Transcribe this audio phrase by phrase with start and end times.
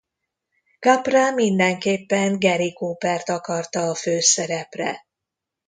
[0.79, 5.05] Capra mindenképpen Gary Coopert akarta a főszerepre.